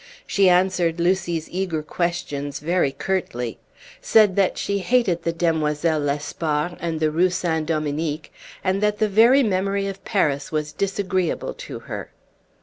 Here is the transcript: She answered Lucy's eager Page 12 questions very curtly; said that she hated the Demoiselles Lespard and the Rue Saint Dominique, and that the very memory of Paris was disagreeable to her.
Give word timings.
She 0.25 0.49
answered 0.49 0.99
Lucy's 0.99 1.47
eager 1.51 1.83
Page 1.83 1.87
12 1.87 1.87
questions 1.87 2.57
very 2.59 2.91
curtly; 2.91 3.59
said 4.01 4.35
that 4.35 4.57
she 4.57 4.79
hated 4.79 5.21
the 5.21 5.31
Demoiselles 5.31 6.03
Lespard 6.03 6.75
and 6.79 6.99
the 6.99 7.11
Rue 7.11 7.29
Saint 7.29 7.67
Dominique, 7.67 8.33
and 8.63 8.81
that 8.81 8.97
the 8.97 9.07
very 9.07 9.43
memory 9.43 9.85
of 9.85 10.03
Paris 10.03 10.51
was 10.51 10.73
disagreeable 10.73 11.53
to 11.53 11.81
her. 11.81 12.09